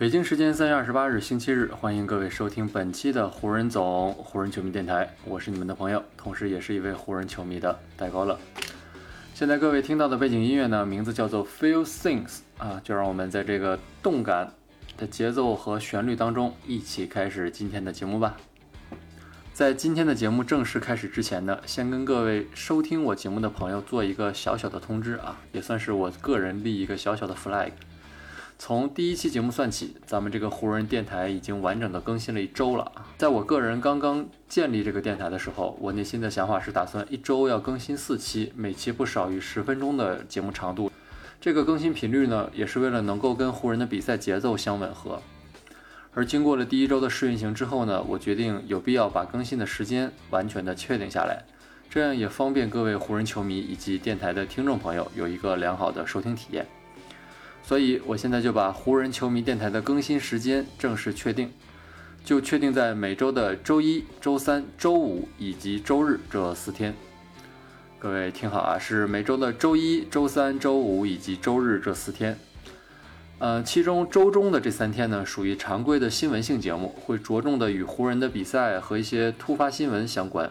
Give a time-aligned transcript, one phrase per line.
[0.00, 8.40] 北京时间三月二十八日星期日，欢迎各位收听本期的湖人总湖人球迷电台，我是你们的朋友，同时也是一位湖人球迷的戴高乐。
[9.34, 14.50] 现在各位听到的背景音乐呢，名字叫做 Feel Things 啊，就让我们在这个动感
[14.96, 18.38] 的节奏和旋律当中，一起开始今天的节目吧。
[19.52, 27.72] 在今天的节目正式开始之前呢，先跟各位收听我节目的朋友做一个小小的通知啊，也算是我个人立一个小小的 flag。
[28.62, 33.08] 从第一期节目算起，咱们这个湖人电台已经完整的更新了一周了啊！
[33.16, 40.92] 在我个人刚刚建立这个电台的时候，我内心的想法是打算一周要更新四期，每期不少于十分钟的节目长度。
[41.40, 45.22] 这个更新频率呢，也是为了能够跟湖人的比赛节奏相吻合。
[46.12, 51.42] 而经过了第一周的试运行之后呢，我决定有必要把更新的时间完全的确定下来，
[51.88, 56.66] 这样也方便各位湖人球迷以及电台的听众朋友有一个良好的收听体验。
[57.62, 61.52] 所以，我现在就把湖人球迷电台的更新时间正式确定，
[62.24, 66.94] 就确定在每周的周一、周三、周五以及周日这四天。
[67.98, 72.38] 各位听好啊，是每周的周一、周三、周五以及周日这四天。
[73.38, 80.50] 呃，其中周中的这三天呢，属于常规的新闻性节目，会着重的与湖人的比赛和一些突发新闻相关。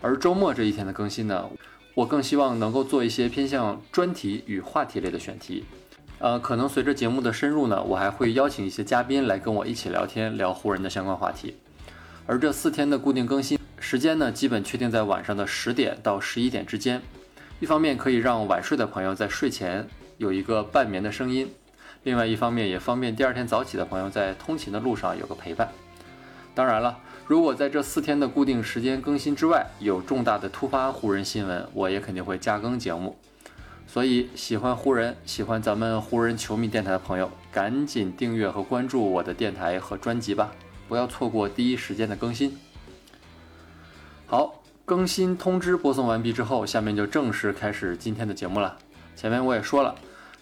[0.00, 1.50] 而周末这一天的更新呢，
[1.94, 5.64] 我更希望能够做一些偏向专题与话题类的选题。
[6.18, 11.56] 呃，可能随着节目的深入呢，我还会邀请一些嘉宾来跟我一起聊天，聊湖人的相关话题。
[12.26, 17.02] 而这四天的固定更新时间呢，基本确定在晚上的十点到十一点之间。
[17.60, 19.86] 一方面可以让晚睡的朋友在睡前
[20.18, 21.50] 有一个半眠的声音，
[22.02, 25.70] 另外一方面也方便第二天早起的朋友在通勤的路上有个陪伴。
[26.54, 33.16] 当然了，如果在这四天的固定时间更新之外有重大的突发湖人新闻，我也肯定会加更节目。
[33.86, 40.52] 所以，喜欢湖人、喜欢咱们湖人球迷电台的朋友，赶紧订阅和关注我的电台和专辑吧，
[40.88, 42.56] 不要错过第一时间的更新。
[44.26, 48.76] 好，更新通知播送完毕之后，下面就正式开始今天的节目了。
[49.14, 49.94] 前面我也说了，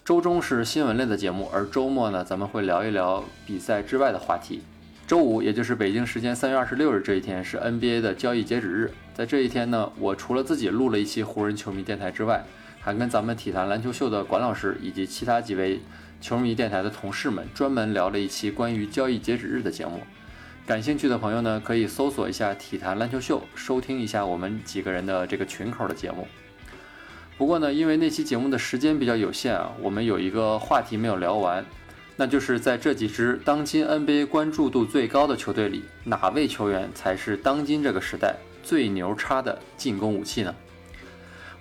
[0.04, 4.62] 周中是新闻类的节目，而周末呢，咱们会聊一聊比赛之外的话题。
[5.06, 8.90] 周五，也就是北京时间三月二十六日这一天，是 NBA 的交易截止日。
[9.12, 12.42] 在这一天呢，我除了自己录了一期湖人球迷电台之外，
[12.84, 15.80] 还跟咱们体坛篮球秀的管老师以及其他几位
[16.20, 20.02] 球迷电台的同事们专门聊了一期关于交易截止日的节目。
[20.66, 26.28] 感兴趣的朋友呢，可以搜索一下体坛篮球秀，收听一下我们几个人的这个群口的节目。
[27.38, 31.64] 不过呢，因为那期节目的时间比较有限啊，我们有一个话题没有聊完，
[32.16, 40.54] 那就是在这几支当今 NBA 关注度最高的球队里，哪位球员才是当今这个时代最牛叉的进攻武器呢？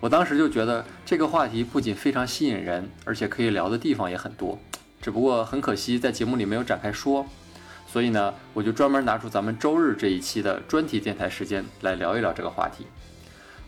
[0.04, 4.60] 我当时就觉得这个话题不仅非常吸引人，而且可以聊的地方也很多。
[5.02, 7.26] 只不过很可惜，在节目里没有展开说。
[7.88, 12.86] 所以呢，我就专门拿出咱们周日这一期的专题电台时间来聊一聊这个话题。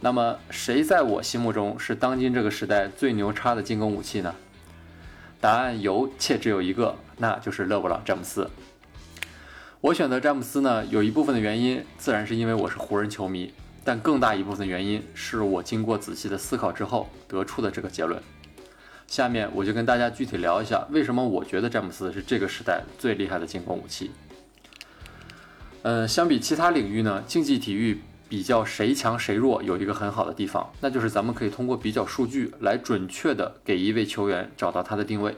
[0.01, 4.35] 那么，谁在我心目中是当今这个时代最牛叉的进攻武器呢？
[5.39, 8.49] 答案有且只有一个，那就是勒布朗·詹姆斯。
[9.79, 13.53] 我选择詹姆斯呢，有一部分的原因自然是因为我是湖人球迷。
[13.85, 18.21] 但更大一部分原因是我经过仔细的思考之后得出的这个结论。
[19.07, 24.09] 下面我就跟大家具体聊一下，为什么我觉得詹姆斯是这个时代最厉害的进攻武器。
[25.83, 35.35] 嗯，相比其他领域呢，竞技体育比较谁强谁弱有一个很好的地方，那就是咱们可以通过比较数据来准确的给一位球员找到他的定位。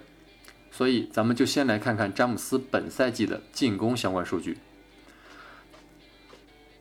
[0.72, 4.57] 所以咱们就先来看看詹姆斯本赛季的进攻相关数据。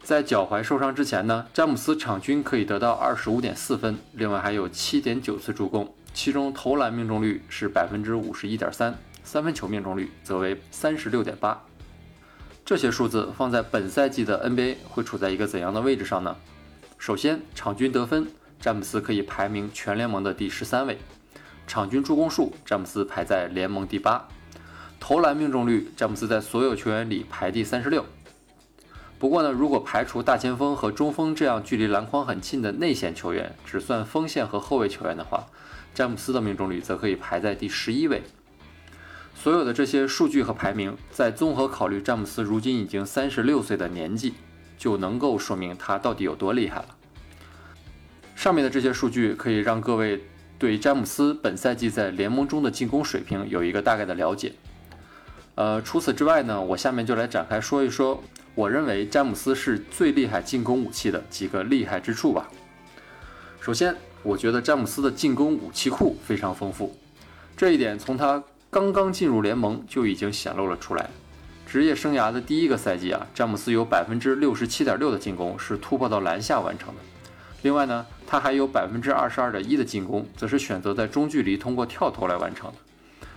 [0.07, 11.61] 在脚踝受伤之前呢，詹姆斯场均可以得到二十五点四分，另外还有七点九次助攻，其中投篮命中率是百分之五十一点三，三分球命中率则为三十六点八。
[12.65, 16.37] 这些数字放在本赛季的 NBA 会处在一个怎样的位置上呢？
[16.99, 18.29] 首先，场均得分，
[18.61, 20.95] 詹姆斯可以排名全联盟的第十三位；
[21.67, 24.29] 场均助攻数，詹姆斯排在联盟第八；
[25.01, 28.07] 投篮命中率，詹姆斯在所有球员里排第三十六。
[29.19, 35.47] 不过呢，如果排除大前锋和中锋这样距离篮筐很近的内线球员，只算锋线和后卫球员的话，
[35.95, 38.23] 詹姆斯的命中率则可以排在第十一位。
[39.35, 44.35] 所有的这些数据和排名，在综合考虑詹姆斯如今已经三十六岁的年纪，
[44.77, 46.89] 就能够说明他到底有多厉害了。
[48.35, 50.25] 上面的这些数据可以让各位
[50.59, 54.53] 对詹姆斯本赛季在联盟中的进攻水平有一个大概的了解。
[55.57, 58.23] 呃，除此之外呢，我下面就来展开说一说，
[58.55, 62.47] 我认为詹姆斯是最厉害进攻武器的几个厉害之处吧。
[63.59, 66.95] 首先，我觉得詹姆斯的进攻武器库非常丰富，
[67.57, 71.09] 这一点从他刚刚进入联盟就已经显露了出来。
[71.67, 77.01] 职业生涯的第一个赛季啊，詹姆斯有百分之六十七点六的进攻是突破到篮下完成的。
[77.63, 82.77] 另外呢，他还有百分之二十二点一的进攻，则是选择在中距离通过跳投来完成的。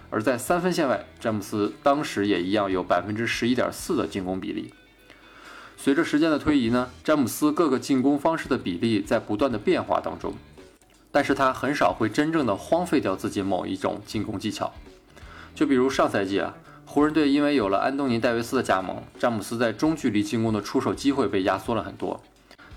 [0.09, 4.73] 而在三分线外，詹姆斯当时也一样有百分之十一点四的进攻比例。
[5.77, 10.33] 随着时间的推移呢，詹姆斯各个进攻方式的比例在不断的变化当中，
[11.11, 14.73] 但是他很少会真正的荒废掉自己某一种进攻技巧。
[15.55, 22.21] 就比如上赛季啊，湖人队因为有了安东尼戴维斯的加盟，詹姆斯在中距离进攻的出手机会被压缩了很多。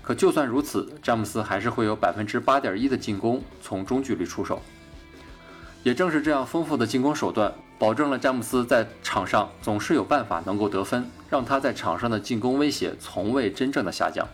[0.01, 4.61] 可就算如此，詹姆斯还是会有百分之八点一的进攻从中距离出手。
[5.83, 14.25] 也正是这样丰富的进攻手段，保证了詹姆斯在场上总是有办法能够得分，让他在场上的进攻威胁从未真正的下降。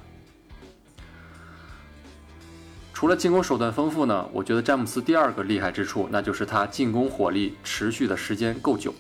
[2.93, 8.93] 除了进攻手段丰富呢，我觉得詹姆斯第二个厉害之处，那就是他进攻火力持续的时间够久。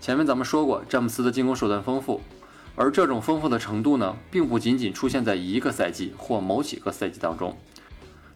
[0.00, 2.20] 前面咱们说过，詹姆斯的进攻手段丰富。
[2.76, 7.56] 而这种丰富的程度呢，并不仅仅出现在一个赛季或某几个赛季当中，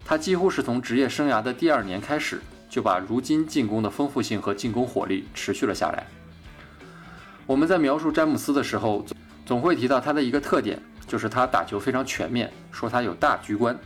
[0.04, 6.06] 他几乎是从职业生涯的第二年开始，就把如今进攻的丰富性和进攻火力持续了下来。
[7.46, 9.04] 我们在描述詹姆斯的时候，
[9.46, 13.78] 总会提到他的一个特点，就是他打球非常全面，说他有大局观，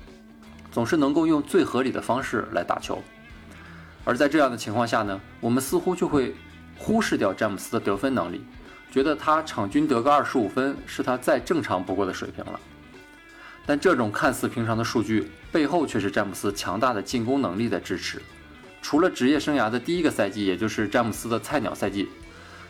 [0.71, 3.01] 总是能够用最合理的方式来打球。
[4.05, 6.35] 而在这样的情况下呢，我们似乎就会
[6.77, 8.45] 忽视掉詹姆斯的得分能力。
[8.91, 12.61] 觉得他场均得个二十五分是他再正常不过的水平了，
[13.65, 18.21] 但这种看似平常的数据背后却是詹姆斯强大的进攻能力的支持。
[18.83, 22.09] 除了职业生涯的第一个赛季，也就是詹姆斯的菜鸟赛季，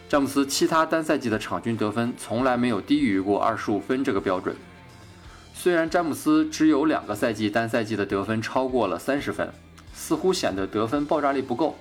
[0.08, 4.54] 詹姆斯其他单赛季的场均得分从来没有低于过二十五分这个标准。
[5.54, 9.50] 虽然詹姆斯只有两个赛季单赛季的得分超过了三十分，
[9.92, 11.76] 似乎显得得分爆炸力不够，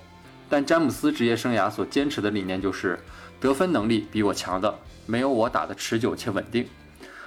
[0.48, 2.98] 但詹姆斯职业生涯所坚持的理念就是。
[3.40, 4.72] 得分能力比我强的，
[5.04, 6.62] 没有我打的持久且稳定；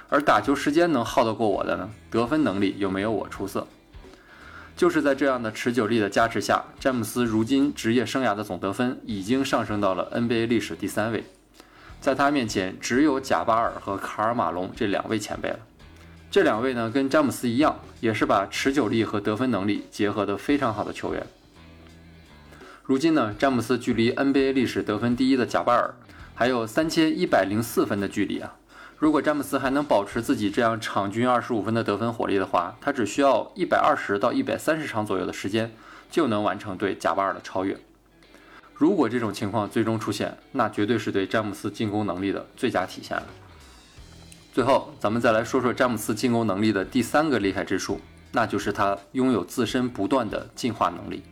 [0.08, 3.66] 而打球时间能耗得过我的呢，得分能力又没有我出色。
[4.76, 11.24] 就是在这样的持久力的加持下，詹姆斯如今职业生涯的总得分已经上升到了 NBA 历史第三位，
[12.00, 15.58] 在他面前只有贾巴尔和卡尔马龙这两位前辈了。
[16.30, 21.26] 这两位呢，跟詹姆斯一样，也是把持久力和得分能力结合得非常好的球员。
[22.84, 25.94] 如今呢，詹姆斯距离 NBA 历史得分第一的贾巴尔。
[26.38, 28.56] 还有三千一百零四分的距离啊！
[28.98, 35.70] 如果詹姆斯还能保持自己这样场均二十五分的得分火力的话，他只需要一百二十到一百三十场左右的时间，
[36.10, 37.78] 就能完成对贾巴尔的超越。
[38.74, 43.26] 如果这种情况最终出现，那绝对是对詹姆斯进攻能力的最佳体现了。
[44.54, 48.00] 最后，咱们再来说说詹姆斯进攻能力的第三个厉害之处，
[48.32, 51.22] 那就是他拥有自身不断的进化能力。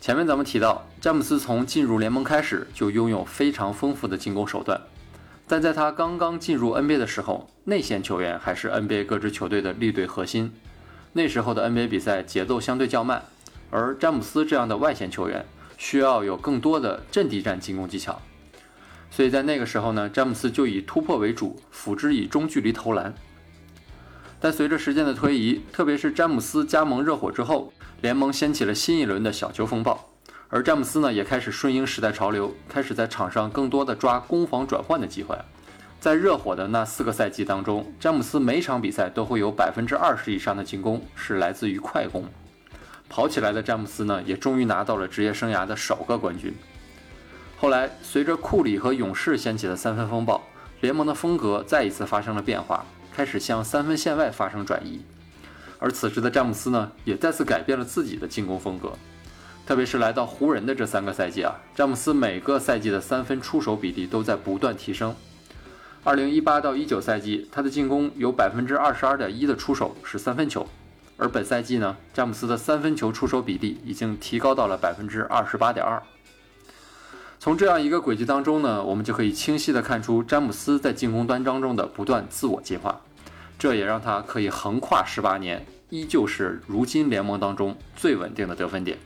[0.00, 4.80] 前面咱们提到，詹姆斯从进入联盟开始就拥有非常丰富的进攻手段，
[5.48, 10.52] 但在他刚刚进入 NBA 的时候，内线球员还是 NBA 各支球队的立队核心。
[11.12, 13.24] 那时候的 NBA 比赛节奏相对较慢，
[13.70, 15.46] 而詹姆斯这样的外线球员
[15.78, 18.20] 需要有更多的阵地战进攻技巧，
[19.10, 23.14] 所以在那个时候呢，詹姆斯就以突破为主，辅之以中距离投篮。
[24.38, 27.72] 但随着时间的推移，特别是詹姆斯加盟热火之后，
[28.02, 30.10] 联盟掀起了新一轮的小球风暴，
[30.48, 35.36] 而詹姆斯呢也开始顺应时代潮流，开始在场上更多的抓攻防转换的机会。
[35.98, 42.24] 在热火的那四个赛季当中，詹姆斯每场比赛都会有百分之二十以上的进攻是来自于快攻。
[43.08, 46.54] 跑起来的詹姆斯呢，也终于拿到了职业生涯的首个冠军。
[47.56, 50.42] 后来，随着库里和勇士掀起的三分风暴，
[50.80, 55.00] 联盟的风格再一次发生了变化，开始向三分线外发生转移。
[55.78, 58.92] 而此时的詹姆斯呢，也再次改变了自己的进攻风格，
[59.66, 65.12] 特别是来到湖人的这三个赛季啊，詹姆斯每个赛季的三分出手比例都在不断提升。
[66.04, 70.64] 二零一八到一九赛季，他的进攻有百分之二十二点一的出手是三分球，
[71.16, 76.00] 而本赛季呢，詹姆斯的三分球出手比例已经提高到了百分之二十八点二。
[77.40, 83.00] 从这样一个轨迹当中呢，我们就可以清晰的看出詹姆斯在进攻端当中的不断自我进化。
[83.58, 88.96] 这也让他可以横跨十八年，依旧是如今联盟当中最稳定的得分点。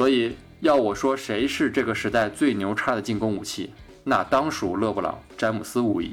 [0.00, 3.70] 所以，要我说谁是这个时代最牛叉的进攻武器，
[4.02, 6.12] 那当属勒布朗·詹姆斯无疑。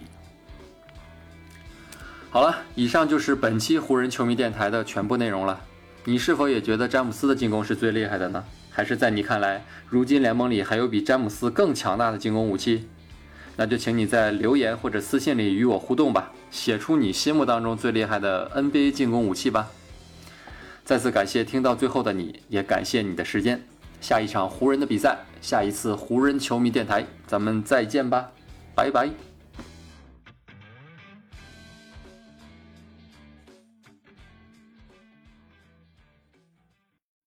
[2.30, 5.62] 好了，以上就是本期湖人球迷电台的全部内容了。
[6.04, 8.44] 你是否也觉得詹姆斯的进攻是最厉害的呢？
[8.70, 12.90] 还是在你看来，如今联盟里还有比詹姆斯更强大的进攻武器？
[13.56, 19.70] 那就请你在留言或者私信里与我互动吧，写出你心目当中最厉害的 NBA 进攻武器吧。
[20.84, 23.64] 再次感谢听到最后的你，也感谢你的时间。
[24.00, 28.32] 下一场湖人的比赛，下一次湖人球迷电台，咱们再见吧，
[28.76, 29.27] 拜拜。